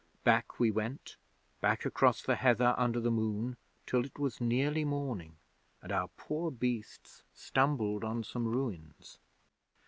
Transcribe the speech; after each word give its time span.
Back 0.23 0.59
we 0.59 0.71
went 0.71 1.15
back 1.59 1.85
across 1.85 2.23
the 2.23 2.33
heather 2.35 2.73
under 2.75 2.99
the 2.99 3.11
moon, 3.11 3.55
till 3.85 4.03
it 4.03 4.17
was 4.17 4.41
nearly 4.41 4.83
morning, 4.83 5.35
and 5.79 5.91
our 5.91 6.07
poor 6.17 6.49
beasts 6.49 7.21
stumbled 7.35 8.03
on 8.03 8.23
some 8.23 8.47
ruins. 8.47 9.19